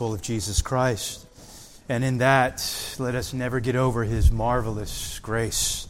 [0.00, 1.26] gospel of Jesus Christ.
[1.86, 2.66] And in that,
[2.98, 5.88] let us never get over his marvelous grace.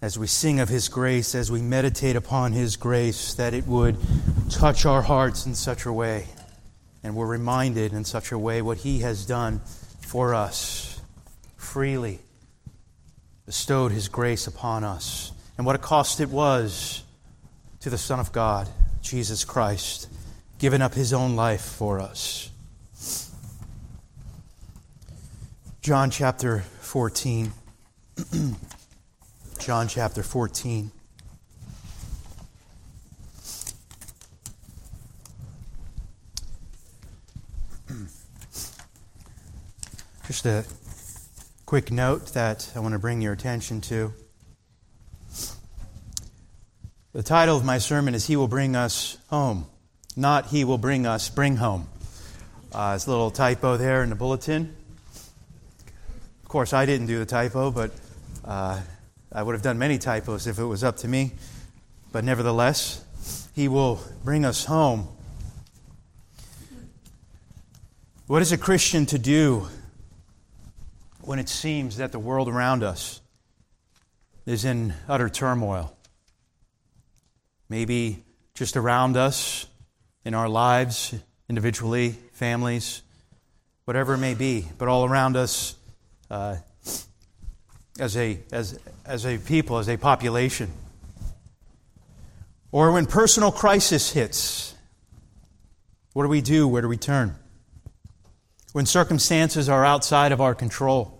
[0.00, 3.98] As we sing of his grace, as we meditate upon his grace, that it would
[4.48, 6.28] touch our hearts in such a way,
[7.02, 9.60] and we're reminded in such a way what he has done
[10.00, 10.98] for us
[11.58, 12.20] freely,
[13.44, 17.02] bestowed his grace upon us, and what a cost it was
[17.80, 18.66] to the Son of God,
[19.02, 20.08] Jesus Christ,
[20.58, 22.49] giving up his own life for us.
[25.82, 27.52] John chapter 14.
[29.58, 30.90] John chapter 14.
[40.26, 40.66] Just a
[41.64, 44.12] quick note that I want to bring your attention to.
[47.14, 49.64] The title of my sermon is He Will Bring Us Home,
[50.14, 51.88] not He Will Bring Us Bring Home.
[52.70, 54.76] Uh, it's a little typo there in the bulletin
[56.50, 57.92] course, I didn't do the typo, but
[58.44, 58.80] uh,
[59.30, 61.30] I would have done many typos if it was up to me.
[62.10, 63.04] But nevertheless,
[63.54, 65.06] He will bring us home.
[68.26, 69.68] What is a Christian to do
[71.20, 73.20] when it seems that the world around us
[74.44, 75.96] is in utter turmoil?
[77.68, 79.68] Maybe just around us,
[80.24, 81.14] in our lives,
[81.48, 83.02] individually, families,
[83.84, 85.76] whatever it may be, but all around us
[86.30, 86.56] uh,
[87.98, 90.70] as, a, as, as a people, as a population.
[92.72, 94.74] Or when personal crisis hits,
[96.12, 96.68] what do we do?
[96.68, 97.36] Where do we turn?
[98.72, 101.16] When circumstances are outside of our control.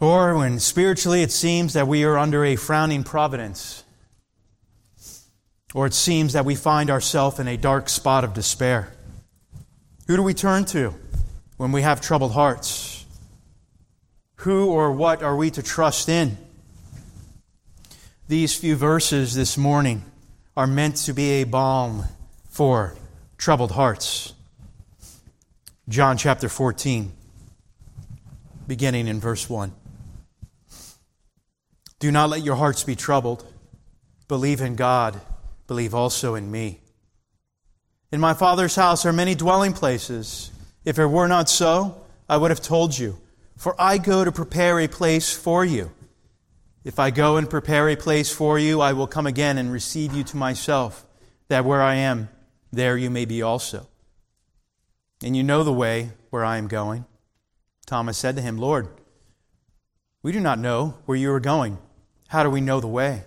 [0.00, 3.84] Or when spiritually it seems that we are under a frowning providence.
[5.74, 8.92] Or it seems that we find ourselves in a dark spot of despair.
[10.06, 10.94] Who do we turn to?
[11.58, 13.04] When we have troubled hearts?
[14.36, 16.38] Who or what are we to trust in?
[18.28, 20.04] These few verses this morning
[20.56, 22.04] are meant to be a balm
[22.48, 22.94] for
[23.36, 24.32] troubled hearts.
[25.88, 27.12] John chapter 14,
[28.66, 29.72] beginning in verse 1.
[31.98, 33.44] Do not let your hearts be troubled.
[34.28, 35.20] Believe in God,
[35.66, 36.80] believe also in me.
[38.12, 40.52] In my Father's house are many dwelling places.
[40.88, 42.00] If it were not so,
[42.30, 43.18] I would have told you.
[43.58, 45.92] For I go to prepare a place for you.
[46.82, 50.14] If I go and prepare a place for you, I will come again and receive
[50.14, 51.04] you to myself,
[51.48, 52.30] that where I am,
[52.72, 53.86] there you may be also.
[55.22, 57.04] And you know the way where I am going.
[57.84, 58.88] Thomas said to him, Lord,
[60.22, 61.76] we do not know where you are going.
[62.28, 63.24] How do we know the way?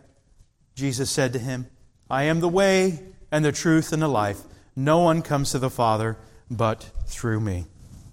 [0.73, 1.67] Jesus said to him,
[2.09, 3.01] I am the way
[3.31, 4.39] and the truth and the life.
[4.75, 6.17] No one comes to the Father
[6.51, 7.65] but through me.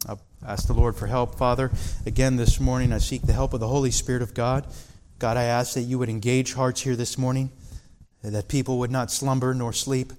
[0.08, 0.16] I
[0.46, 1.70] ask the Lord for help, Father.
[2.06, 4.66] Again, this morning, I seek the help of the Holy Spirit of God.
[5.18, 7.50] God, I ask that you would engage hearts here this morning,
[8.22, 10.12] that people would not slumber nor sleep,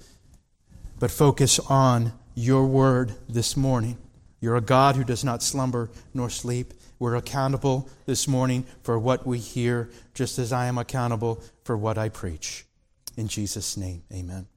[1.00, 3.98] but focus on your word this morning.
[4.42, 6.74] You're a God who does not slumber nor sleep.
[6.98, 11.98] We're accountable this morning for what we hear, just as I am accountable for what
[11.98, 12.66] I preach.
[13.16, 14.48] In Jesus' name, amen.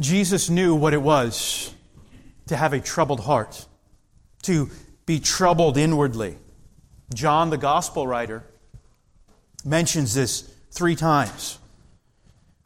[0.00, 1.72] Jesus knew what it was
[2.52, 3.66] to have a troubled heart,
[4.42, 4.70] to
[5.06, 6.38] be troubled inwardly.
[7.14, 8.44] John, the gospel writer,
[9.64, 11.58] mentions this three times.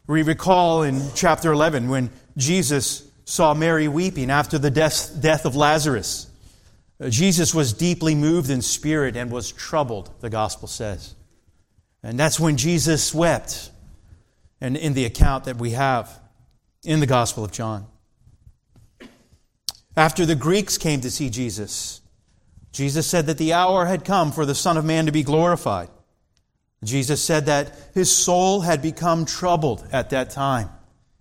[0.07, 5.57] We recall in chapter 11 when Jesus saw Mary weeping after the death, death of
[5.57, 6.29] Lazarus.
[7.01, 11.15] Uh, Jesus was deeply moved in spirit and was troubled, the gospel says.
[12.03, 13.71] And that's when Jesus wept,
[14.61, 16.21] and in the account that we have
[16.85, 17.87] in the Gospel of John.
[19.97, 22.03] After the Greeks came to see Jesus,
[22.73, 25.89] Jesus said that the hour had come for the Son of Man to be glorified.
[26.85, 30.69] Jesus said that his soul had become troubled at that time.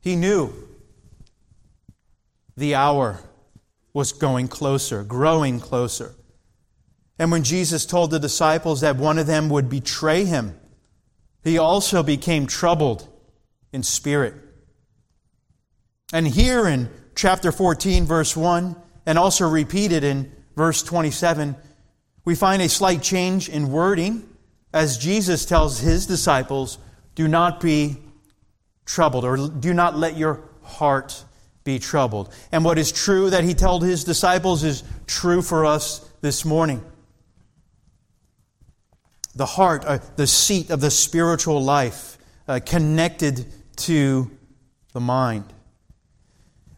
[0.02, 0.54] He knew
[2.58, 3.22] the hour
[3.94, 6.14] was going closer, growing closer.
[7.18, 10.60] And when Jesus told the disciples that one of them would betray him,
[11.44, 13.08] he also became troubled
[13.72, 14.34] in spirit.
[16.12, 18.76] And here in chapter 14, verse 1,
[19.06, 21.56] and also repeated in verse 27,
[22.26, 24.28] we find a slight change in wording
[24.74, 26.78] as Jesus tells his disciples,
[27.16, 27.98] Do not be
[28.86, 31.24] troubled, or do not let your heart
[31.64, 32.34] be troubled.
[32.52, 36.84] And what is true that he told his disciples is true for us this morning.
[39.36, 42.18] The heart, uh, the seat of the spiritual life,
[42.48, 43.46] uh, connected
[43.78, 44.32] to
[44.94, 45.46] the mind.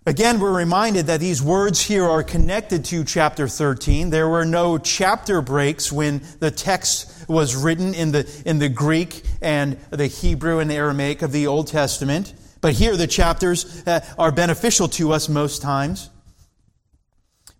[0.08, 4.10] Again, we're reminded that these words here are connected to chapter 13.
[4.10, 9.22] There were no chapter breaks when the text was written in the, in the Greek
[9.42, 12.34] and the Hebrew and the Aramaic of the Old Testament.
[12.62, 16.10] But here the chapters uh, are beneficial to us most times.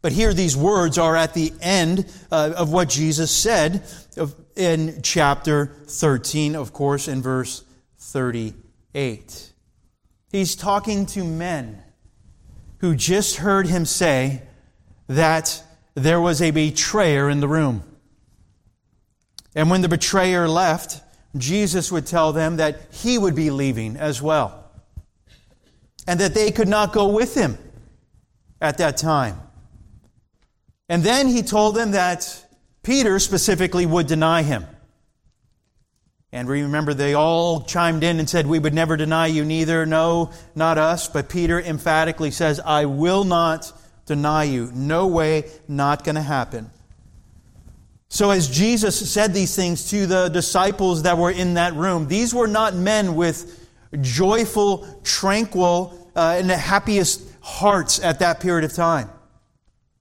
[0.02, 3.84] But here these words are at the end uh, of what Jesus said
[4.56, 7.66] in chapter 13, of course, in verse
[7.98, 9.52] 38.
[10.32, 11.84] He's talking to men
[12.80, 14.44] who just heard him say
[15.08, 15.64] that
[15.96, 17.84] there was a betrayer in the room.
[19.56, 21.02] And when the betrayer left,
[21.36, 24.72] Jesus would tell them that he would be leaving as well.
[26.06, 27.58] And that they could not go with him
[28.62, 29.40] at that time.
[30.90, 32.46] And then he told them that
[32.84, 34.66] Peter specifically would deny him.
[36.32, 39.86] And remember, they all chimed in and said, We would never deny you, neither.
[39.86, 41.08] No, not us.
[41.08, 43.72] But Peter emphatically says, I will not
[44.06, 44.70] deny you.
[44.74, 46.70] No way, not going to happen.
[48.10, 52.34] So, as Jesus said these things to the disciples that were in that room, these
[52.34, 53.68] were not men with
[54.02, 59.10] joyful, tranquil, uh, and the happiest hearts at that period of time.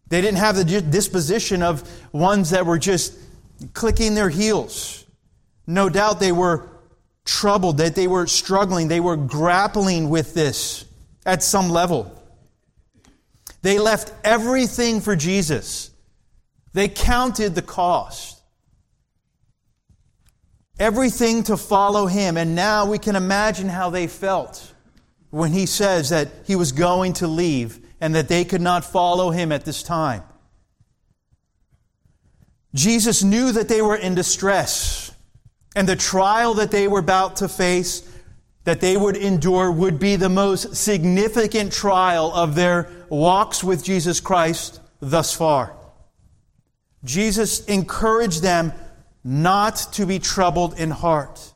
[0.08, 3.14] They didn't have the disposition of ones that were just
[3.75, 5.05] clicking their heels.
[5.66, 6.68] No doubt they were
[7.24, 10.84] troubled, that they were struggling, they were grappling with this
[11.24, 12.12] at some level.
[13.62, 15.90] They left everything for Jesus.
[16.72, 18.40] They counted the cost.
[20.78, 22.36] Everything to follow him.
[22.36, 24.72] And now we can imagine how they felt
[25.30, 29.30] when he says that he was going to leave and that they could not follow
[29.30, 30.22] him at this time.
[32.74, 35.05] Jesus knew that they were in distress,
[35.76, 38.02] and the trial that they were about to face,
[38.64, 44.19] that they would endure, would be the most significant trial of their walks with Jesus
[44.19, 45.76] Christ thus far.
[47.05, 48.73] Jesus encouraged them
[49.23, 51.52] not to be troubled in heart.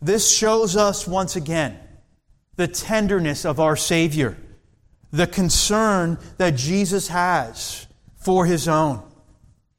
[0.00, 1.76] This shows us once again
[2.54, 4.36] the tenderness of our Savior
[5.10, 9.02] the concern that Jesus has for his own.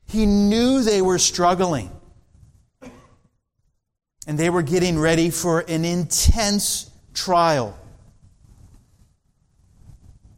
[0.08, 1.92] He knew they were struggling.
[4.30, 7.76] And they were getting ready for an intense trial.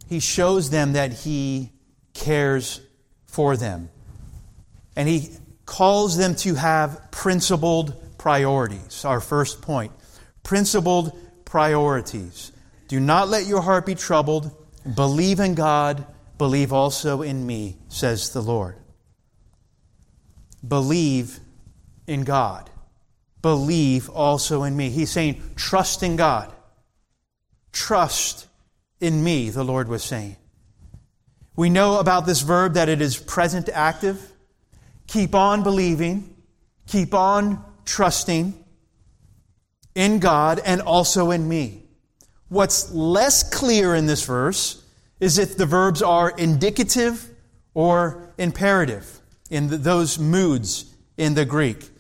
[0.08, 1.74] He shows them that he
[2.14, 2.80] cares
[3.26, 3.90] for them.
[4.96, 5.32] And he
[5.66, 9.04] calls them to have principled priorities.
[9.04, 9.92] Our first point
[10.42, 12.54] principled priorities.
[12.88, 14.56] Do not let your heart be troubled.
[14.96, 16.06] Believe in God,
[16.38, 18.78] believe also in me, says the Lord.
[20.66, 21.42] Believe
[22.08, 22.71] in God.
[23.42, 24.90] Believe also in me.
[24.90, 26.52] He's saying, trust in God.
[27.72, 28.48] Trust
[29.00, 30.36] in me, the Lord was saying.
[31.56, 34.32] We know about this verb that it is present active.
[35.08, 36.36] Keep on believing,
[36.88, 38.54] keep on trusting
[39.96, 41.84] in God and also in me.
[42.48, 44.84] What's less clear in this verse
[45.20, 47.30] is if the verbs are indicative
[47.74, 51.91] or imperative in those moods in the Greek.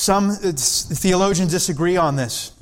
[0.00, 2.52] Some uh, theologians disagree on this.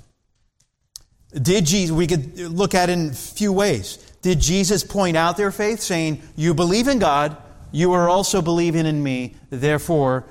[1.40, 3.98] Did Jesus, we could look at it in a few ways.
[4.22, 7.36] Did Jesus point out their faith, saying, You believe in God,
[7.70, 10.24] you are also believing in me, therefore,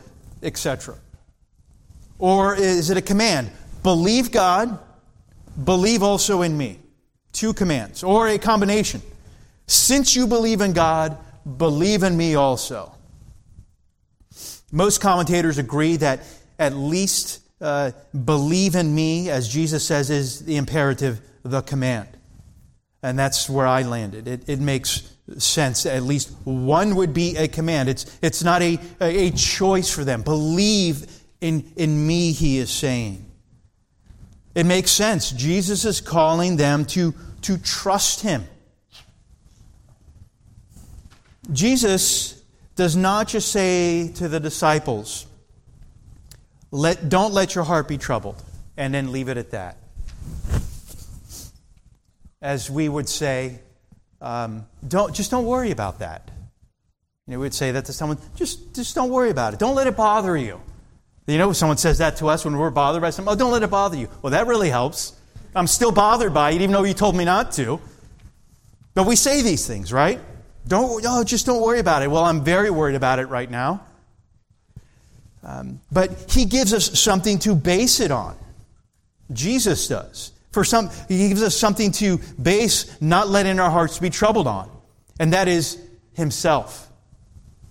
[0.43, 0.95] etc.?
[2.19, 3.51] Or is it a command?
[3.83, 4.77] Believe God,
[5.63, 6.77] believe also in me.
[7.31, 9.01] Two commands, or a combination.
[9.65, 11.17] Since you believe in God,
[11.57, 12.93] believe in me also.
[14.73, 16.19] Most commentators agree that
[16.59, 17.91] at least uh,
[18.25, 22.07] believe in me, as Jesus says, is the imperative, the command.
[23.03, 24.27] And that's where I landed.
[24.27, 25.85] It, it makes sense.
[25.85, 27.89] At least one would be a command.
[27.89, 30.23] It's, it's not a, a choice for them.
[30.23, 31.05] Believe
[31.41, 33.23] in, in me, he is saying.
[34.55, 35.31] It makes sense.
[35.31, 38.43] Jesus is calling them to, to trust him.
[41.51, 42.41] Jesus
[42.75, 45.26] does not just say to the disciples,
[46.71, 48.41] let, don't let your heart be troubled,
[48.75, 49.77] and then leave it at that.
[52.41, 53.59] As we would say,
[54.21, 56.29] um, don't, just don't worry about that.
[57.25, 59.59] You know, we'd say that to someone, just, just don't worry about it.
[59.59, 60.61] Don't let it bother you.
[61.27, 63.33] You know, someone says that to us when we're bothered by something.
[63.33, 64.07] Oh, don't let it bother you.
[64.21, 65.13] Well, that really helps.
[65.53, 67.81] I'm still bothered by it, even though you told me not to.
[68.93, 70.21] But we say these things, right?
[70.67, 72.09] Don't, oh, just don't worry about it.
[72.09, 73.81] Well, I'm very worried about it right now.
[75.47, 78.37] Um, but he gives us something to base it on.
[79.31, 80.33] Jesus does.
[80.51, 84.71] For some, He gives us something to base not letting our hearts be troubled on,
[85.19, 85.77] and that is
[86.13, 86.89] Himself.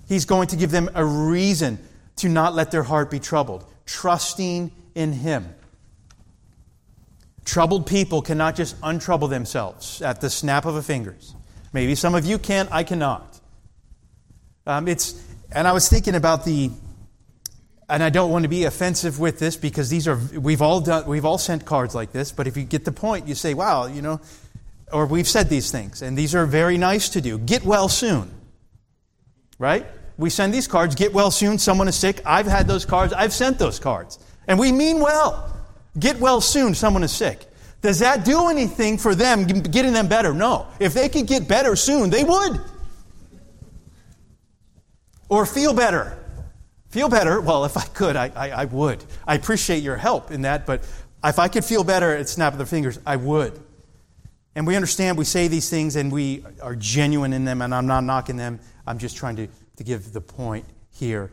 [0.08, 1.78] He's going to give them a reason
[2.16, 5.52] to not let their heart be troubled, trusting in Him.
[7.44, 11.34] Troubled people cannot just untrouble themselves at the snap of a fingers.
[11.72, 13.40] Maybe some of you can, I cannot.
[14.66, 16.70] Um, it's, and I was thinking about the,
[17.88, 21.06] and I don't want to be offensive with this because these are, we've all done,
[21.06, 23.86] we've all sent cards like this, but if you get the point, you say, wow,
[23.86, 24.20] you know,
[24.92, 27.38] or we've said these things, and these are very nice to do.
[27.38, 28.30] Get well soon.
[29.58, 29.86] Right?
[30.18, 32.20] We send these cards, get well soon, someone is sick.
[32.24, 34.18] I've had those cards, I've sent those cards.
[34.48, 35.54] And we mean well.
[35.98, 37.46] Get well soon, someone is sick.
[37.82, 40.32] Does that do anything for them, getting them better?
[40.32, 40.66] No.
[40.80, 42.60] If they could get better soon, they would.
[45.28, 46.18] Or feel better.
[46.88, 47.40] Feel better?
[47.40, 49.04] Well, if I could, I, I, I, would.
[49.26, 50.82] I appreciate your help in that, but
[51.24, 53.60] if I could feel better at snap of the fingers, I would.
[54.54, 57.86] And we understand we say these things and we are genuine in them, and I'm
[57.86, 58.60] not knocking them.
[58.86, 61.30] I'm just trying to, to give the point here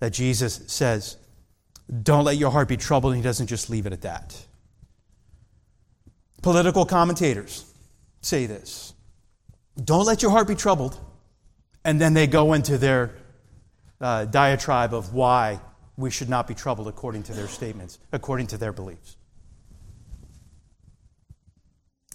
[0.00, 1.16] that Jesus says,
[2.02, 4.44] don't let your heart be troubled, and he doesn't just leave it at that.
[6.42, 7.64] Political commentators
[8.20, 8.92] say this
[9.82, 10.98] Don't let your heart be troubled,
[11.84, 13.12] and then they go into their
[14.00, 15.60] uh, diatribe of why
[15.96, 19.16] we should not be troubled according to their statements, according to their beliefs.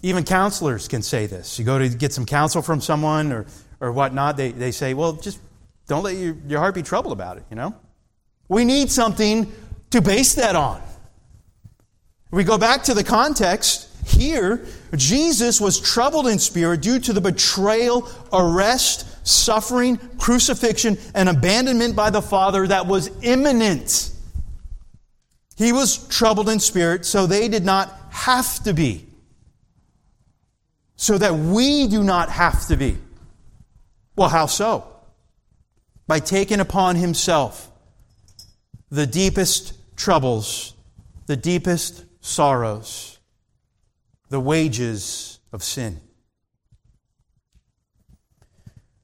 [0.02, 1.58] Even counselors can say this.
[1.58, 3.46] You go to get some counsel from someone or,
[3.80, 5.38] or whatnot, they, they say, well, just
[5.86, 7.74] don't let your, your heart be troubled about it, you know?
[8.48, 9.50] We need something
[9.90, 10.82] to base that on.
[12.30, 14.64] We go back to the context here.
[14.96, 22.10] Jesus was troubled in spirit due to the betrayal, arrest, suffering, crucifixion, and abandonment by
[22.10, 24.10] the Father that was imminent.
[25.56, 29.06] He was troubled in spirit, so they did not have to be.
[30.96, 32.96] So that we do not have to be.
[34.16, 34.86] Well, how so?
[36.06, 37.70] By taking upon himself
[38.90, 40.74] the deepest troubles,
[41.26, 43.18] the deepest sorrows,
[44.28, 46.00] the wages of sin.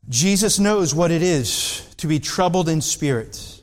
[0.08, 3.62] Jesus knows what it is to be troubled in spirit.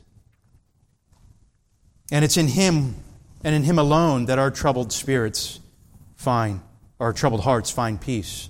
[2.12, 2.94] And it's in Him
[3.42, 5.58] and in Him alone that our troubled spirits
[6.14, 6.60] find,
[7.00, 8.48] our troubled hearts find peace.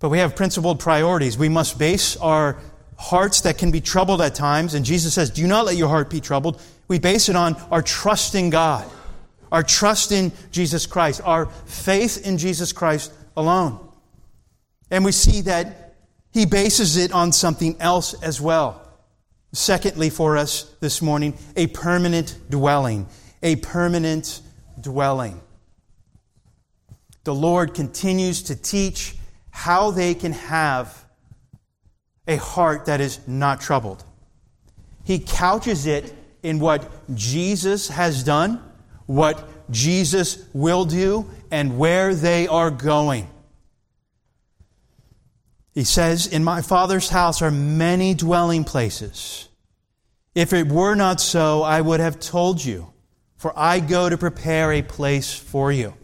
[0.00, 1.38] But we have principled priorities.
[1.38, 2.58] We must base our
[2.98, 4.74] hearts that can be troubled at times.
[4.74, 6.60] And Jesus says, Do not let your heart be troubled.
[6.88, 8.90] We base it on our trust in God,
[9.52, 13.78] our trust in Jesus Christ, our faith in Jesus Christ alone.
[14.90, 15.79] And we see that
[16.32, 18.86] he bases it on something else as well.
[19.52, 23.06] Secondly, for us this morning, a permanent dwelling.
[23.42, 24.42] A permanent
[24.80, 25.40] dwelling.
[27.24, 29.16] The Lord continues to teach
[29.50, 31.04] how they can have
[32.28, 34.04] a heart that is not troubled.
[35.04, 38.62] He couches it in what Jesus has done,
[39.06, 43.28] what Jesus will do, and where they are going.
[45.80, 49.48] He says, In my Father's house are many dwelling places.
[50.34, 52.92] If it were not so, I would have told you,
[53.38, 55.94] for I go to prepare a place for you.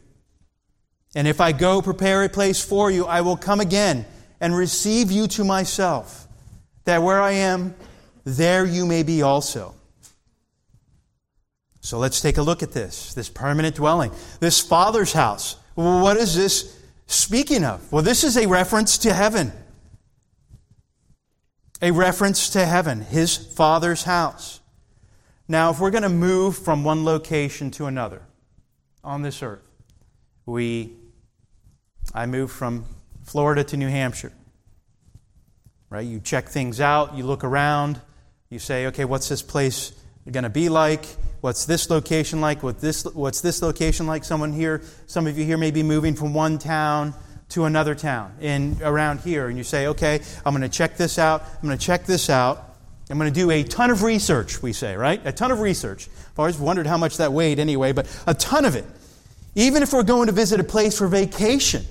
[1.14, 4.06] And if I go prepare a place for you, I will come again
[4.40, 6.26] and receive you to myself,
[6.86, 7.74] that where I am,
[8.24, 9.74] there you may be also.
[11.82, 15.58] So let's take a look at this this permanent dwelling, this Father's house.
[15.74, 17.92] What is this speaking of?
[17.92, 19.52] Well, this is a reference to heaven.
[21.82, 24.60] A reference to heaven, his Father's house.
[25.46, 28.22] Now, if we're going to move from one location to another
[29.04, 29.62] on this earth,
[30.46, 30.92] we
[32.14, 32.86] I moved from
[33.24, 34.32] Florida to New Hampshire.
[35.90, 36.06] Right?
[36.06, 38.00] You check things out, you look around,
[38.48, 39.92] you say, okay, what's this place
[40.30, 41.04] going to be like?
[41.42, 42.62] What's this location like?
[42.62, 44.24] What this, what's this location like?
[44.24, 47.14] Someone here, some of you here may be moving from one town
[47.50, 51.18] to another town in around here, and you say, okay, I'm going to check this
[51.18, 51.42] out.
[51.42, 52.76] I'm going to check this out.
[53.08, 55.20] I'm going to do a ton of research, we say, right?
[55.24, 56.08] A ton of research.
[56.32, 58.84] I've always wondered how much that weighed anyway, but a ton of it.
[59.54, 61.86] Even if we're going to visit a place for vacation,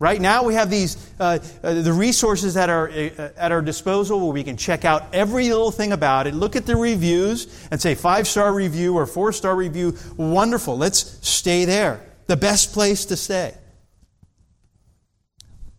[0.00, 4.18] Right now, we have these uh, uh, the resources at our uh, at our disposal
[4.18, 7.78] where we can check out every little thing about it, look at the reviews, and
[7.78, 9.94] say five star review or four star review.
[10.16, 10.78] Wonderful.
[10.78, 12.00] Let's stay there.
[12.28, 13.54] The best place to stay.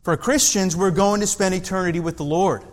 [0.03, 2.63] For Christians, we're going to spend eternity with the Lord.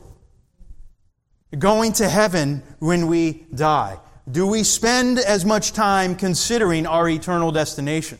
[1.58, 3.98] Going to heaven when we die.
[4.30, 8.18] Do we spend as much time considering our eternal destination?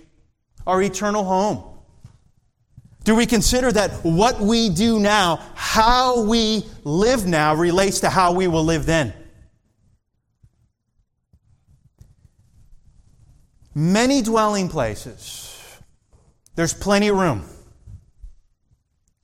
[0.68, 1.64] our eternal home?
[3.02, 8.32] Do we consider that what we do now, how we live now, relates to how
[8.32, 9.14] we will live then?
[13.74, 15.44] Many dwelling places.
[16.54, 17.44] There's plenty of room.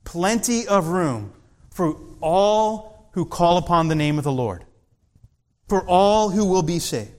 [0.05, 1.33] Plenty of room
[1.71, 4.63] for all who call upon the name of the Lord,
[5.67, 7.11] for all who will be saved.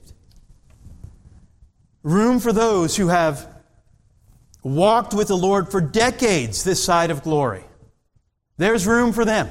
[2.01, 3.47] Room for those who have
[4.63, 7.63] walked with the Lord for decades this side of glory.
[8.57, 9.49] There's room for them.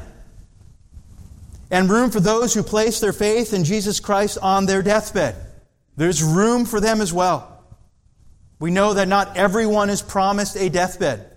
[1.71, 5.35] And room for those who place their faith in Jesus Christ on their deathbed.
[5.97, 7.65] There's room for them as well.
[8.59, 11.36] We know that not everyone is promised a deathbed.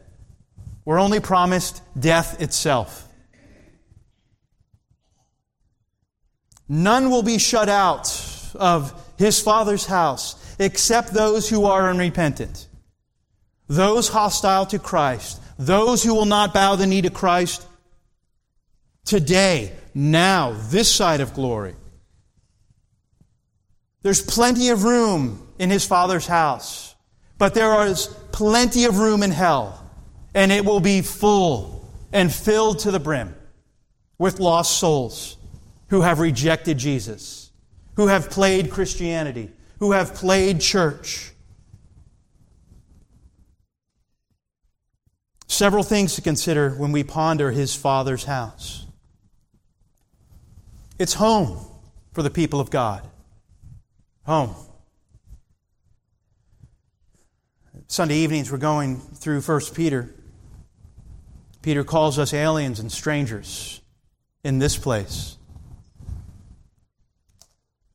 [0.86, 3.08] We're only promised death itself.
[6.68, 8.08] None will be shut out
[8.56, 12.68] of his Father's house except those who are unrepentant,
[13.68, 17.66] those hostile to Christ, those who will not bow the knee to Christ
[19.06, 21.76] today, now, this side of glory.
[24.04, 26.96] There's plenty of room in his Father's house,
[27.38, 29.89] but there is plenty of room in hell,
[30.40, 33.36] and it will be full and filled to the brim
[34.18, 35.36] with lost souls
[35.90, 37.52] who have rejected Jesus,
[37.98, 41.34] who have played Christianity, who have played church.
[45.48, 48.86] Several things to consider when we ponder his Father's house.
[50.98, 51.60] It's home
[52.14, 53.06] for the people of God.
[54.26, 54.56] Home.
[57.88, 60.16] Sunday evenings, we're going through 1 Peter.
[61.62, 63.82] Peter calls us aliens and strangers
[64.44, 65.38] in this place.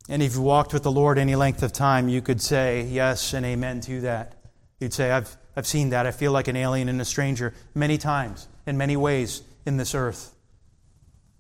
[0.09, 3.33] And if you walked with the Lord any length of time, you could say yes
[3.33, 4.35] and amen to that.
[4.78, 6.06] You'd say, I've, I've seen that.
[6.06, 9.94] I feel like an alien and a stranger many times, in many ways, in this
[9.94, 10.35] earth,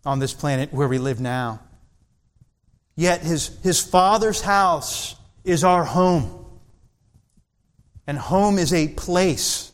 [0.06, 1.60] on this planet where we live now.
[2.96, 6.46] Yet his, his Father's house is our home.
[8.06, 9.72] And home is a place.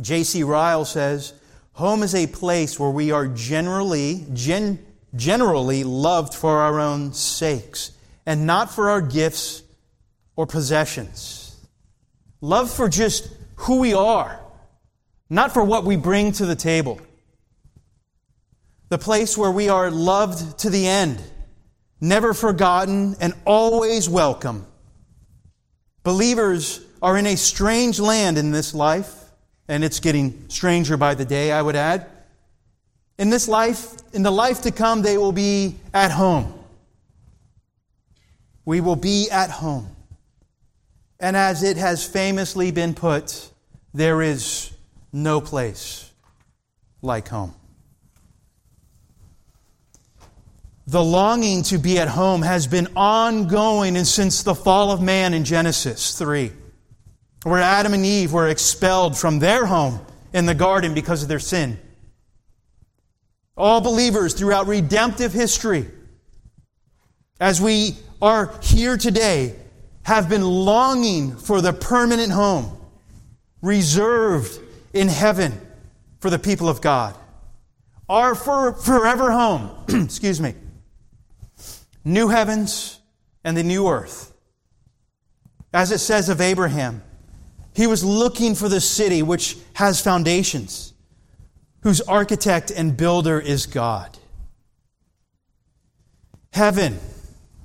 [0.00, 0.42] J.C.
[0.42, 1.34] Ryle says,
[1.72, 4.84] Home is a place where we are generally, gen,
[5.14, 7.92] generally loved for our own sakes
[8.26, 9.62] and not for our gifts
[10.36, 11.56] or possessions.
[12.40, 14.40] Love for just who we are,
[15.30, 17.00] not for what we bring to the table.
[18.88, 21.22] The place where we are loved to the end,
[22.00, 24.66] never forgotten, and always welcome.
[26.02, 29.17] Believers are in a strange land in this life,
[29.68, 32.06] and it's getting stranger by the day, I would add.
[33.18, 36.54] In this life, in the life to come, they will be at home.
[38.64, 39.94] We will be at home.
[41.20, 43.50] And as it has famously been put,
[43.92, 44.72] there is
[45.12, 46.10] no place
[47.02, 47.54] like home.
[50.86, 55.44] The longing to be at home has been ongoing since the fall of man in
[55.44, 56.50] Genesis 3,
[57.42, 60.00] where Adam and Eve were expelled from their home
[60.32, 61.78] in the garden because of their sin.
[63.56, 65.86] All believers throughout redemptive history,
[67.40, 69.54] as we are here today,
[70.02, 72.76] have been longing for the permanent home
[73.60, 74.58] reserved
[74.92, 75.60] in heaven
[76.20, 77.14] for the people of God.
[78.08, 79.70] Our for, forever home,
[80.04, 80.54] excuse me,
[82.04, 83.00] new heavens
[83.44, 84.32] and the new earth.
[85.72, 87.02] As it says of Abraham,
[87.78, 90.92] he was looking for the city which has foundations
[91.82, 94.18] whose architect and builder is God.
[96.52, 96.98] Heaven,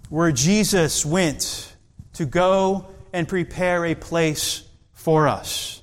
[0.10, 1.76] where Jesus went
[2.14, 5.82] to go and prepare a place for us,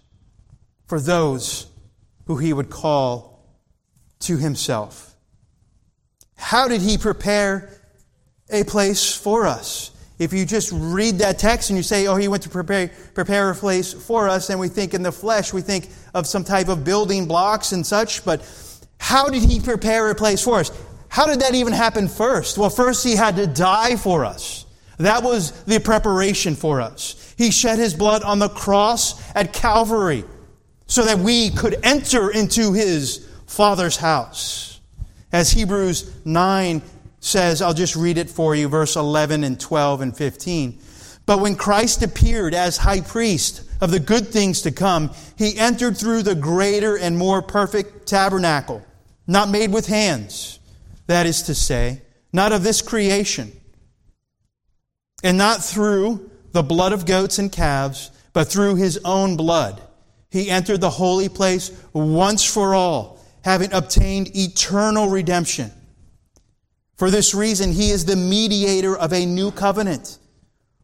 [0.87, 1.67] for those
[2.27, 3.45] who he would call
[4.21, 5.17] to himself.
[6.37, 7.69] How did he prepare
[8.49, 9.91] a place for us?
[10.21, 13.51] If you just read that text and you say, oh, he went to prepare, prepare
[13.51, 16.69] a place for us, and we think in the flesh, we think of some type
[16.69, 18.43] of building blocks and such, but
[18.99, 20.71] how did he prepare a place for us?
[21.09, 22.59] How did that even happen first?
[22.59, 24.67] Well, first he had to die for us.
[24.99, 27.35] That was the preparation for us.
[27.39, 30.25] He shed his blood on the cross at Calvary
[30.87, 34.81] so that we could enter into his Father's house.
[35.33, 36.83] As Hebrews 9
[37.21, 40.79] says, I'll just read it for you, verse 11 and 12 and 15.
[41.27, 45.97] But when Christ appeared as high priest of the good things to come, he entered
[45.97, 48.85] through the greater and more perfect tabernacle,
[49.27, 50.59] not made with hands,
[51.07, 52.03] that is to say,
[52.33, 53.53] not of this creation,
[55.23, 59.81] and not through the blood of goats and calves, but through his own blood.
[60.31, 65.71] He entered the holy place once for all, having obtained eternal redemption.
[67.01, 70.19] For this reason, he is the mediator of a new covenant,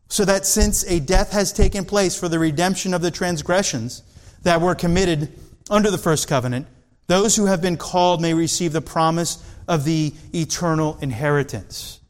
[0.09, 4.02] so that since a death has taken place for the redemption of the transgressions
[4.40, 5.31] that were committed
[5.68, 6.68] under the first covenant,
[7.07, 12.00] those who have been called may receive the promise of the eternal inheritance.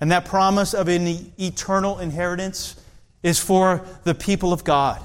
[0.00, 2.82] And that promise of an eternal inheritance
[3.22, 5.02] is for the people of God,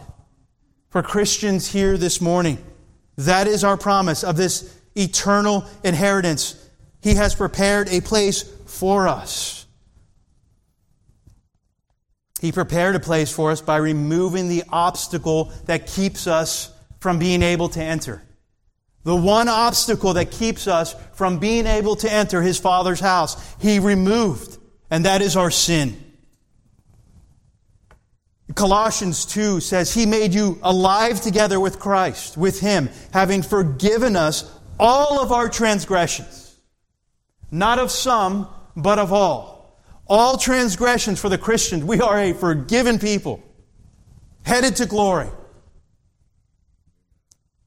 [0.91, 2.63] for Christians here this morning.
[3.17, 6.64] That is our promise of this eternal inheritance.
[7.05, 9.67] He has prepared a place for us.
[12.41, 17.43] He prepared a place for us by removing the obstacle that keeps us from being
[17.43, 18.23] able to enter.
[19.03, 23.77] The one obstacle that keeps us from being able to enter his Father's house, he
[23.77, 24.57] removed,
[24.89, 26.03] and that is our sin.
[28.55, 34.51] Colossians 2 says, He made you alive together with Christ, with Him, having forgiven us
[34.79, 36.44] all of our transgressions.
[37.51, 39.79] Not of some, but of all.
[40.07, 41.87] All transgressions for the Christian.
[41.87, 43.43] We are a forgiven people,
[44.43, 45.29] headed to glory.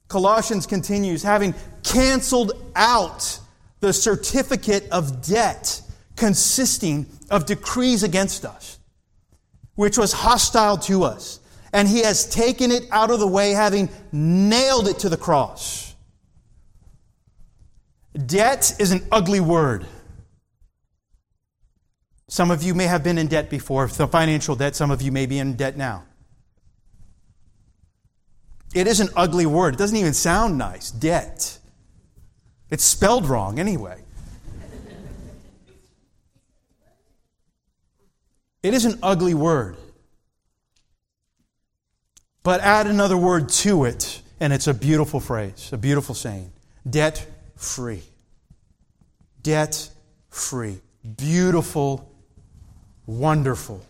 [0.09, 3.41] Colossians continues, having canceled out
[3.81, 5.83] the certificate of debt
[6.17, 8.79] consisting of decrees against us,
[9.75, 11.41] which was hostile to us.
[11.73, 15.88] And he has taken it out of the way, having nailed it to the cross.
[18.26, 19.87] Debt is an ugly word.
[22.28, 24.74] Some of you may have been in debt before, the financial debt.
[24.74, 26.04] Some of you may be in debt now.
[28.74, 29.74] It is an ugly word.
[29.74, 30.90] It doesn't even sound nice.
[30.90, 31.59] Debt.
[32.70, 34.02] It's spelled wrong anyway.
[38.62, 39.76] It is an ugly word.
[42.42, 46.52] But add another word to it, and it's a beautiful phrase, a beautiful saying
[46.88, 47.26] debt
[47.59, 48.03] free.
[49.42, 49.90] Debt
[50.31, 50.81] free.
[51.16, 52.11] Beautiful,
[53.07, 53.83] wonderful.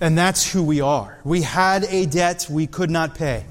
[0.00, 1.20] And that's who we are.
[1.24, 3.44] We had a debt we could not pay.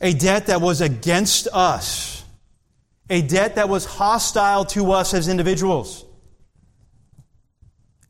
[0.00, 2.24] A debt that was against us.
[3.10, 6.04] A debt that was hostile to us as individuals.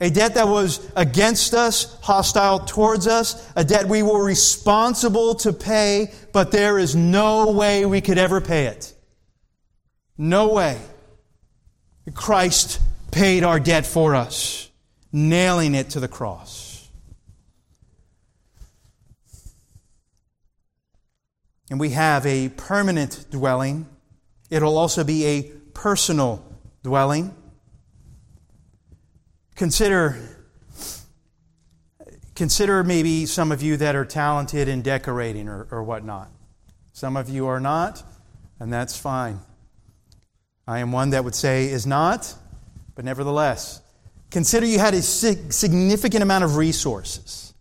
[0.00, 5.52] A debt that was against us, hostile towards us, a debt we were responsible to
[5.52, 8.92] pay, but there is no way we could ever pay it.
[10.18, 10.78] No way.
[12.12, 12.80] Christ
[13.12, 14.64] paid our debt for us
[15.14, 16.90] nailing it to the cross.
[21.70, 23.86] And we have a permanent dwelling.
[24.50, 26.44] It'll also be a personal
[26.82, 27.34] dwelling.
[29.54, 30.16] Consider,
[32.34, 36.30] consider maybe some of you that are talented in decorating or, or whatnot.
[36.92, 38.02] Some of you are not,
[38.58, 39.40] and that's fine.
[40.66, 42.34] I am one that would say is not,
[42.94, 43.80] but nevertheless,
[44.34, 47.54] Consider you had a significant amount of resources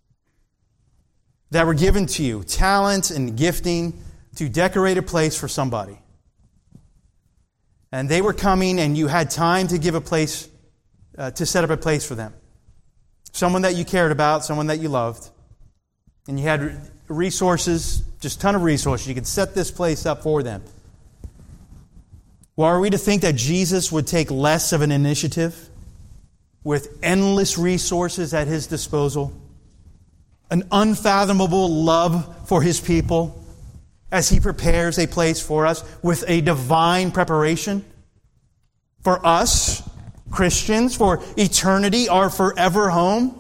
[1.52, 3.94] that were given to you talent and gifting
[4.38, 6.00] to decorate a place for somebody.
[7.92, 10.50] And they were coming, and you had time to give a place,
[11.18, 12.34] uh, to set up a place for them.
[13.32, 15.30] Someone that you cared about, someone that you loved.
[16.28, 19.08] And you had resources, just a ton of resources.
[19.08, 20.64] You could set this place up for them.
[22.56, 25.70] Well, are we to think that Jesus would take less of an initiative?
[26.64, 29.34] with endless resources at his disposal,
[30.50, 33.44] an unfathomable love for his people
[34.12, 37.84] as he prepares a place for us with a divine preparation
[39.02, 39.88] for us,
[40.34, 43.40] Christians, for eternity, our forever home.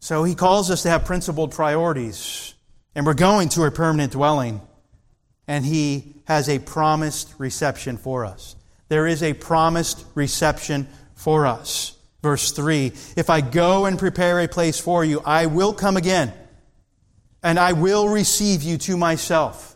[0.00, 2.54] So he calls us to have principled priorities,
[2.94, 4.60] and we're going to a permanent dwelling,
[5.48, 8.54] and he has a promised reception for us.
[8.88, 11.96] There is a promised reception for us.
[12.22, 16.32] Verse 3 If I go and prepare a place for you, I will come again,
[17.42, 19.74] and I will receive you to myself,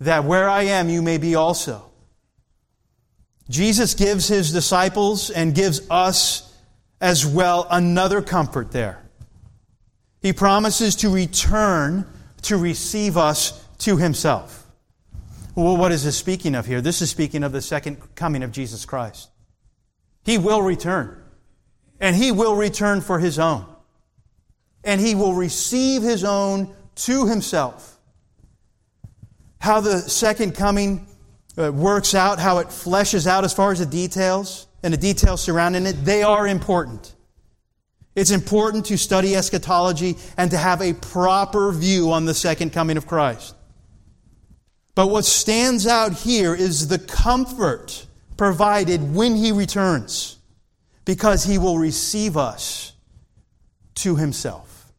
[0.00, 1.91] that where I am, you may be also.
[3.48, 6.56] Jesus gives his disciples and gives us
[7.00, 9.02] as well another comfort there.
[10.20, 12.06] He promises to return
[12.42, 14.66] to receive us to himself.
[15.54, 16.80] Well, what is this speaking of here?
[16.80, 19.28] This is speaking of the second coming of Jesus Christ.
[20.24, 21.18] He will return.
[22.00, 23.66] And he will return for his own.
[24.82, 27.98] And he will receive his own to himself.
[29.60, 31.06] How the second coming
[31.58, 35.40] uh, works out, how it fleshes out as far as the details, and the details
[35.40, 37.14] surrounding it, they are important.
[38.14, 42.96] It's important to study eschatology and to have a proper view on the second coming
[42.96, 43.54] of Christ.
[44.94, 50.38] But what stands out here is the comfort provided when he returns,
[51.04, 52.92] because he will receive us
[53.94, 54.92] to himself.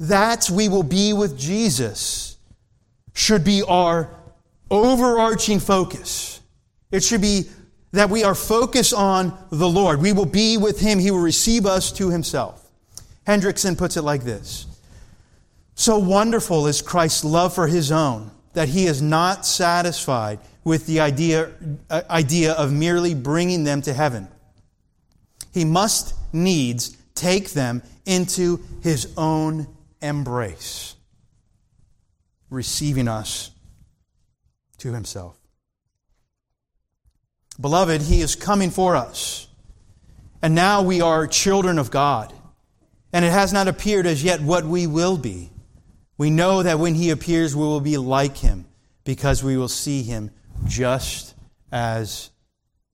[0.00, 2.36] That we will be with Jesus
[3.14, 4.10] should be our
[4.70, 6.40] overarching focus.
[6.90, 7.44] It should be
[7.92, 10.00] that we are focused on the Lord.
[10.00, 12.70] We will be with Him, He will receive us to Himself.
[13.26, 14.66] Hendriksen puts it like this
[15.74, 21.00] So wonderful is Christ's love for His own that He is not satisfied with the
[21.00, 21.50] idea,
[21.88, 24.28] uh, idea of merely bringing them to heaven.
[25.52, 29.66] He must needs take them into His own
[30.02, 30.94] embrace,
[32.50, 33.50] receiving us
[34.78, 35.38] to Himself.
[37.60, 39.48] Beloved, He is coming for us.
[40.40, 42.32] And now we are children of God.
[43.12, 45.50] And it has not appeared as yet what we will be.
[46.16, 48.66] We know that when He appears, we will be like Him
[49.04, 50.30] because we will see Him
[50.66, 51.34] just
[51.72, 52.30] as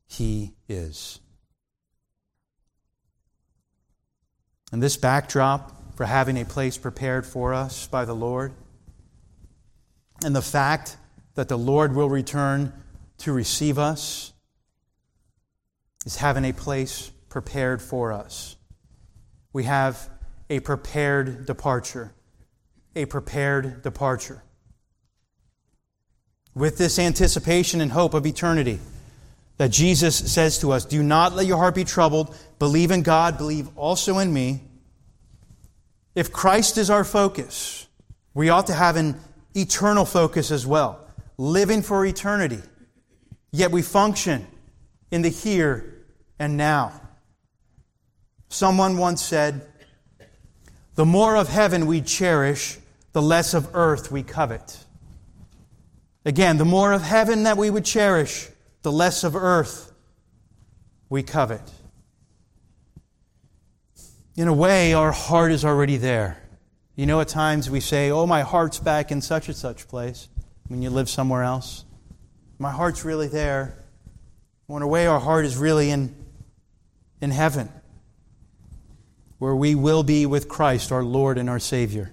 [0.06, 1.20] He is.
[4.72, 8.52] And this backdrop for having a place prepared for us by the Lord,
[10.24, 10.96] and the fact
[11.34, 12.72] that the Lord will return
[13.18, 14.32] to receive us,
[16.06, 18.56] is having a place prepared for us.
[19.52, 20.08] We have
[20.50, 22.12] a prepared departure.
[22.96, 24.42] A prepared departure.
[26.54, 28.78] With this anticipation and hope of eternity,
[29.56, 32.36] that Jesus says to us, Do not let your heart be troubled.
[32.58, 34.60] Believe in God, believe also in me.
[36.14, 37.86] If Christ is our focus,
[38.34, 39.16] we ought to have an
[39.54, 41.03] eternal focus as well,
[41.36, 42.60] living for eternity.
[43.50, 44.46] Yet we function
[45.10, 46.04] in the here
[46.38, 47.00] and now.
[48.48, 49.66] Someone once said,
[50.94, 52.78] The more of heaven we cherish,
[53.12, 54.84] the less of earth we covet.
[56.24, 58.48] Again, the more of heaven that we would cherish,
[58.82, 59.92] the less of earth
[61.08, 61.62] we covet.
[64.36, 66.42] In a way, our heart is already there.
[66.96, 70.28] You know, at times we say, Oh, my heart's back in such and such place
[70.68, 71.84] when you live somewhere else.
[72.58, 73.76] My heart's really there.
[74.66, 76.14] Well, in a way, our heart is really in
[77.20, 77.70] in heaven,
[79.38, 82.12] where we will be with Christ, our Lord and our Savior.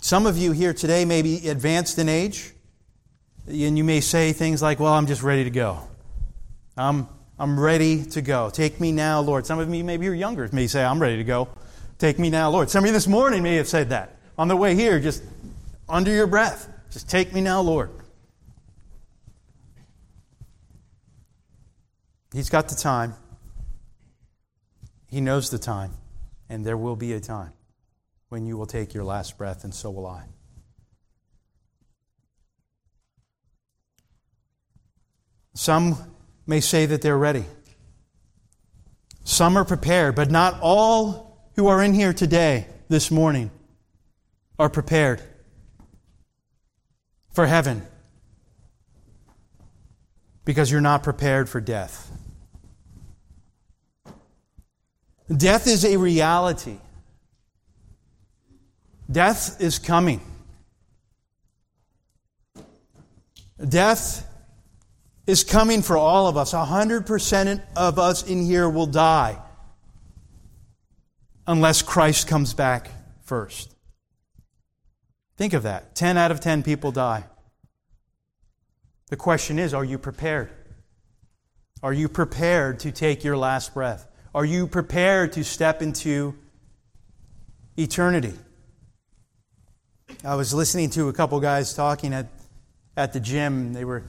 [0.00, 2.52] Some of you here today may be advanced in age,
[3.46, 5.78] and you may say things like, Well, I'm just ready to go.
[6.76, 8.50] I'm, I'm ready to go.
[8.50, 9.46] Take me now, Lord.
[9.46, 11.48] Some of you, maybe you're younger, may say, I'm ready to go.
[11.98, 12.70] Take me now, Lord.
[12.70, 15.22] Some of you this morning may have said that on the way here, just
[15.88, 16.68] under your breath.
[16.90, 17.90] Just take me now, Lord.
[22.32, 23.14] He's got the time.
[25.08, 25.92] He knows the time.
[26.48, 27.52] And there will be a time
[28.28, 30.24] when you will take your last breath, and so will I.
[35.54, 35.96] Some
[36.46, 37.44] may say that they're ready.
[39.24, 43.50] Some are prepared, but not all who are in here today, this morning,
[44.58, 45.22] are prepared
[47.32, 47.82] for heaven
[50.44, 52.10] because you're not prepared for death.
[55.34, 56.78] Death is a reality.
[59.10, 60.20] Death is coming.
[63.68, 64.28] Death
[65.26, 66.52] is coming for all of us.
[66.52, 69.38] 100% of us in here will die
[71.46, 72.88] unless Christ comes back
[73.22, 73.74] first.
[75.42, 75.96] Think of that.
[75.96, 77.24] 10 out of 10 people die.
[79.08, 80.50] The question is are you prepared?
[81.82, 84.06] Are you prepared to take your last breath?
[84.36, 86.36] Are you prepared to step into
[87.76, 88.34] eternity?
[90.24, 92.28] I was listening to a couple guys talking at,
[92.96, 93.72] at the gym.
[93.72, 94.04] They were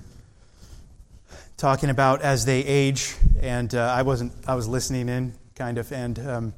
[1.58, 4.34] talking about as they age, and uh, I wasn't.
[4.48, 6.54] I was listening in, kind of, and um,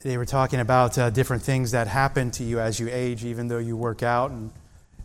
[0.00, 3.48] they were talking about uh, different things that happen to you as you age, even
[3.48, 4.30] though you work out.
[4.30, 4.52] And,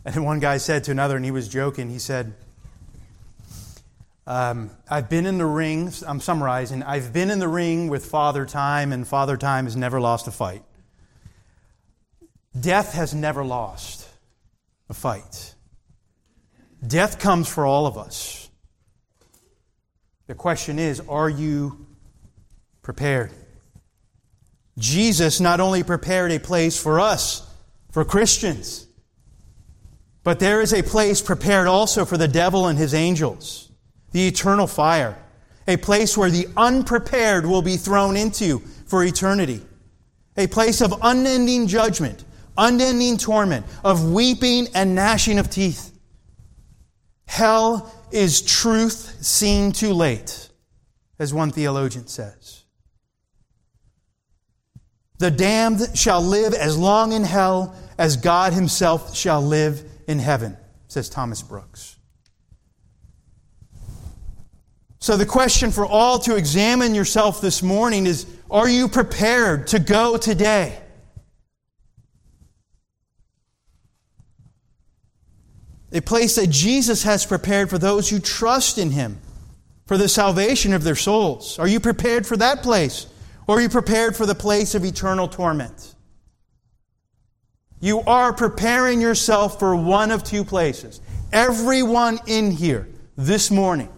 [0.04, 1.90] and one guy said to another, and he was joking.
[1.90, 2.34] He said,
[4.26, 8.46] um, I've been in the ring, I'm summarizing, I've been in the ring with Father
[8.46, 10.62] Time, and Father Time has never lost a fight.
[12.58, 14.08] Death has never lost
[14.88, 15.54] a fight.
[16.86, 18.50] Death comes for all of us.
[20.26, 21.86] The question is are you
[22.82, 23.32] prepared?
[24.78, 27.46] Jesus not only prepared a place for us,
[27.90, 28.86] for Christians,
[30.24, 33.70] But there is a place prepared also for the devil and his angels,
[34.12, 35.18] the eternal fire,
[35.66, 39.62] a place where the unprepared will be thrown into for eternity,
[40.36, 42.24] a place of unending judgment,
[42.56, 45.92] unending torment, of weeping and gnashing of teeth.
[47.26, 50.50] Hell is truth seen too late,
[51.18, 52.61] as one theologian says.
[55.22, 60.56] The damned shall live as long in hell as God himself shall live in heaven,
[60.88, 61.94] says Thomas Brooks.
[64.98, 69.78] So, the question for all to examine yourself this morning is Are you prepared to
[69.78, 70.76] go today?
[75.92, 79.20] A place that Jesus has prepared for those who trust in Him
[79.86, 81.60] for the salvation of their souls.
[81.60, 83.06] Are you prepared for that place?
[83.52, 85.94] Are you prepared for the place of eternal torment?
[87.80, 91.02] You are preparing yourself for one of two places.
[91.34, 93.90] Everyone in here this morning.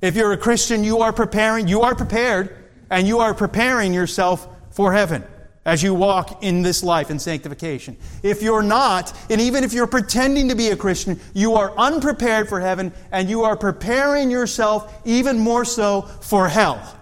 [0.00, 2.56] If you're a Christian, you are preparing, you are prepared,
[2.88, 5.24] and you are preparing yourself for heaven
[5.64, 7.96] as you walk in this life in sanctification.
[8.22, 12.48] If you're not, and even if you're pretending to be a Christian, you are unprepared
[12.48, 16.96] for heaven and you are preparing yourself even more so for hell.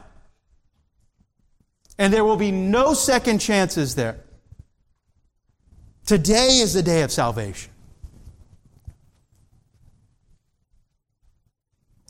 [1.99, 4.25] And there will be no second chances there.
[6.07, 7.71] Today is the day of salvation.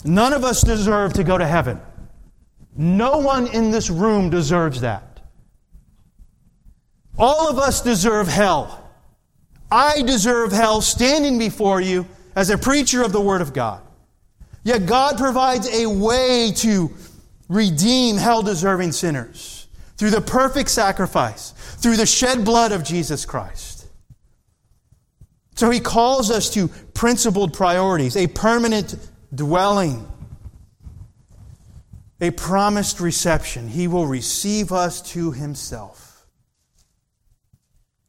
[0.04, 1.80] None of us deserve to go to heaven.
[2.76, 5.20] No one in this room deserves that.
[7.16, 8.90] All of us deserve hell.
[9.70, 13.82] I deserve hell standing before you as a preacher of the Word of God.
[14.64, 16.90] Yet God provides a way to
[17.48, 19.63] redeem hell deserving sinners
[19.96, 23.86] through the perfect sacrifice, through the shed blood of Jesus Christ.
[25.54, 28.96] So he calls us to principled priorities, a permanent
[29.32, 30.08] dwelling,
[32.20, 33.68] a promised reception.
[33.68, 36.26] He will receive us to himself.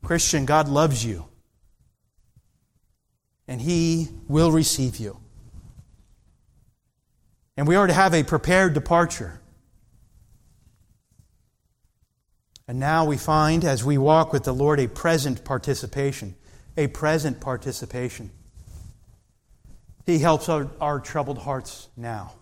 [0.03, 1.25] Christian, God loves you,
[3.47, 5.19] and he will receive you.
[7.57, 9.39] And we are to have a prepared departure.
[12.67, 16.35] And now we find, as we walk with the Lord, a present participation
[16.77, 18.31] a present participation.
[20.05, 22.33] He helps our, our troubled hearts now.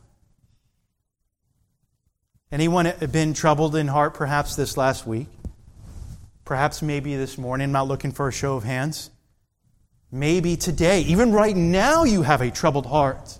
[2.51, 5.27] Anyone been troubled in heart perhaps this last week?
[6.45, 7.71] Perhaps maybe this morning.
[7.71, 9.09] Not looking for a show of hands.
[10.11, 13.39] Maybe today, even right now, you have a troubled heart.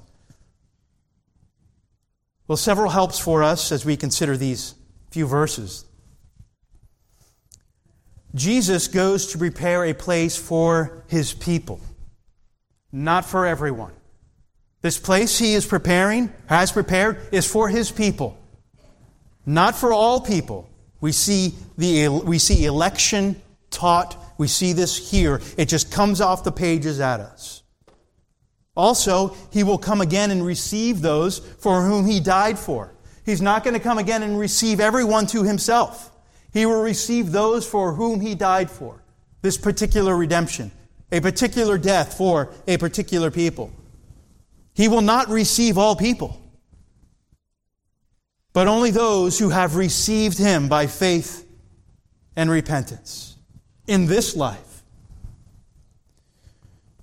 [2.48, 4.74] Well, several helps for us as we consider these
[5.12, 5.86] few verses.
[8.36, 11.80] Jesus goes to prepare a place for his people,
[12.92, 13.94] not for everyone.
[14.82, 18.38] This place he is preparing, has prepared, is for his people,
[19.46, 20.70] not for all people.
[21.00, 24.18] We see, the, we see election taught.
[24.38, 25.42] We see this here.
[25.58, 27.62] It just comes off the pages at us.
[28.76, 32.94] Also, he will come again and receive those for whom he died for.
[33.26, 36.10] He's not going to come again and receive everyone to himself.
[36.54, 39.02] He will receive those for whom he died for.
[39.42, 40.72] This particular redemption,
[41.12, 43.72] a particular death for a particular people.
[44.74, 46.40] He will not receive all people,
[48.54, 51.46] but only those who have received him by faith
[52.36, 53.36] and repentance
[53.88, 54.84] in this life.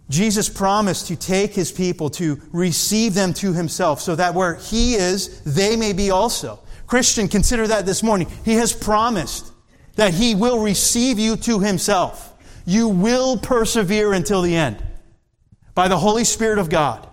[0.08, 4.94] Jesus promised to take his people to receive them to himself so that where he
[4.94, 6.58] is, they may be also.
[6.90, 8.26] Christian, consider that this morning.
[8.44, 9.53] He has promised
[9.94, 12.35] that He will receive you to Himself.
[12.66, 14.83] You will persevere until the end
[15.72, 17.09] by the Holy Spirit of God.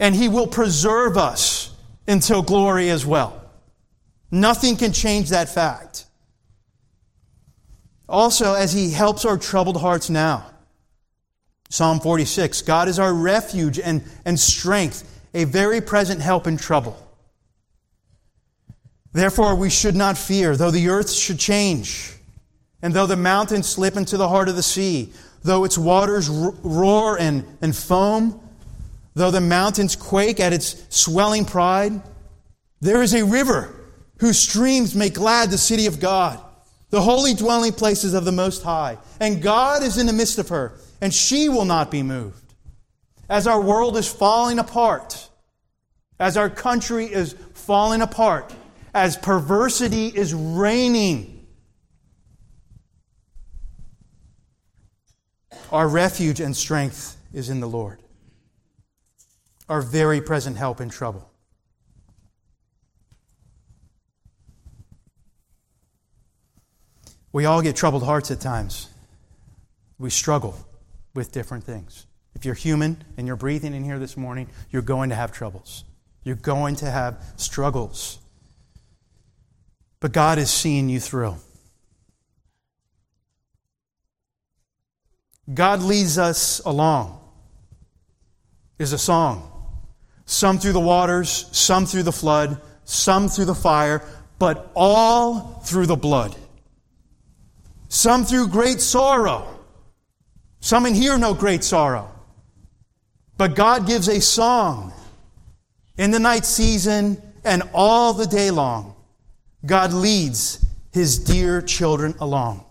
[0.00, 1.76] And He will preserve us
[2.08, 3.44] until glory as well.
[4.30, 6.06] Nothing can change that fact.
[8.08, 10.46] Also, as He helps our troubled hearts now.
[11.68, 17.03] Psalm 46 God is our refuge and, and strength, a very present help in trouble.
[19.14, 22.12] Therefore, we should not fear, though the earth should change,
[22.82, 25.12] and though the mountains slip into the heart of the sea,
[25.44, 28.40] though its waters roar and, and foam,
[29.14, 32.02] though the mountains quake at its swelling pride.
[32.80, 33.72] There is a river
[34.18, 36.40] whose streams make glad the city of God,
[36.90, 38.98] the holy dwelling places of the Most High.
[39.20, 42.52] And God is in the midst of her, and she will not be moved.
[43.28, 45.30] As our world is falling apart,
[46.18, 48.52] as our country is falling apart,
[48.94, 51.46] as perversity is reigning.
[55.72, 58.00] Our refuge and strength is in the Lord,
[59.68, 61.28] our very present help in trouble.
[67.32, 68.88] We all get troubled hearts at times.
[69.98, 70.56] We struggle
[71.14, 72.06] with different things.
[72.36, 75.82] If you're human and you're breathing in here this morning, you're going to have troubles.
[76.22, 78.18] You're going to have struggles.
[80.04, 81.36] But God is seeing you through.
[85.54, 87.18] God leads us along
[88.78, 89.50] is a song.
[90.26, 94.02] Some through the waters, some through the flood, some through the fire,
[94.38, 96.36] but all through the blood
[97.94, 99.46] some through great sorrow.
[100.58, 102.10] Some in here know great sorrow.
[103.38, 104.92] But God gives a song
[105.96, 108.93] in the night season and all the day long.
[109.64, 112.64] God leads his dear children along.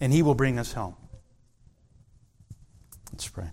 [0.00, 0.96] And he will bring us home.
[3.12, 3.50] Let's pray.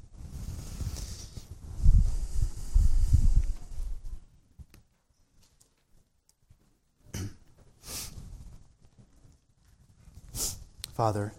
[10.93, 11.33] Father,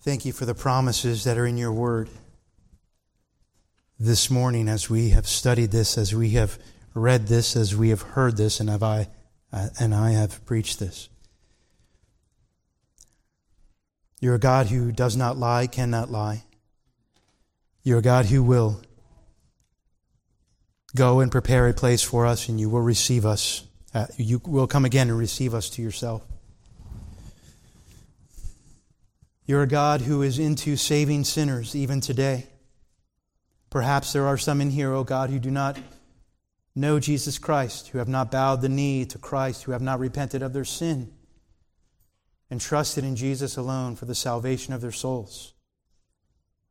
[0.00, 2.08] thank you for the promises that are in your word.
[3.98, 6.58] This morning, as we have studied this, as we have
[6.94, 9.08] read this, as we have heard this, and have I
[9.52, 11.08] uh, and I have preached this.
[14.20, 16.44] You're a God who does not lie, cannot lie.
[17.82, 18.80] You're a God who will
[20.94, 23.64] go and prepare a place for us, and you will receive us
[23.94, 26.22] uh, you will come again and receive us to yourself.
[29.44, 32.46] You're a God who is into saving sinners even today.
[33.68, 35.78] Perhaps there are some in here, O oh God, who do not
[36.74, 40.42] know Jesus Christ, who have not bowed the knee to Christ, who have not repented
[40.42, 41.12] of their sin
[42.50, 45.54] and trusted in Jesus alone for the salvation of their souls.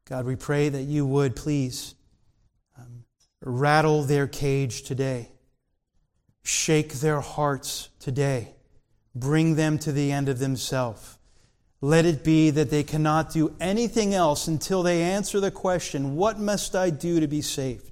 [0.05, 1.95] God, we pray that you would please
[2.77, 3.03] um,
[3.41, 5.31] rattle their cage today
[6.43, 8.55] Shake their hearts today.
[9.13, 11.17] Bring them to the end of themselves.
[11.81, 16.39] Let it be that they cannot do anything else until they answer the question, What
[16.39, 17.90] must I do to be saved?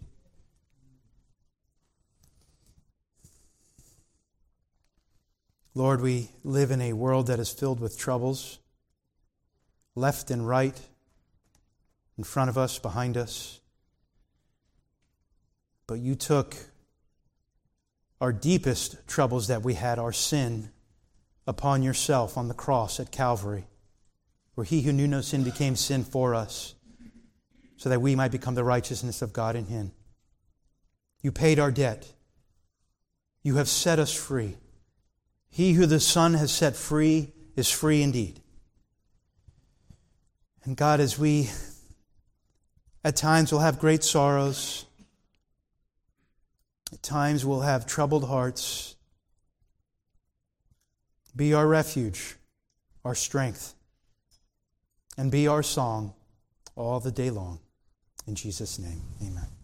[5.76, 8.58] Lord, we live in a world that is filled with troubles,
[9.96, 10.80] left and right,
[12.18, 13.60] in front of us, behind us.
[15.88, 16.56] But you took
[18.20, 20.72] our deepest troubles that we had, our sin,
[21.48, 23.66] upon yourself on the cross at Calvary,
[24.56, 26.76] where he who knew no sin became sin for us,
[27.78, 29.92] so that we might become the righteousness of God in him.
[31.22, 32.12] You paid our debt.
[33.44, 34.58] You have set us free.
[35.50, 38.39] He who the Son has set free is free indeed.
[40.64, 41.50] And God, as we
[43.04, 44.86] at times will have great sorrows,
[46.91, 48.95] at times we'll have troubled hearts.
[51.36, 52.36] Be our refuge,
[53.06, 53.74] our strength,
[55.18, 56.14] and be our song
[56.76, 57.60] all the day long.
[58.28, 59.59] In Jesus' name, amen.